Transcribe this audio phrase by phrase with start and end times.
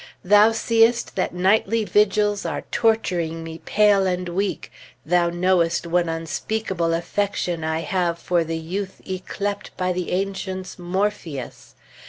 [0.25, 4.71] Thou seest that nightly vigils are torturing me pale and weak,
[5.05, 11.75] thou knowest what unspeakable affection I have for the youth yclept by the ancients Morpheus.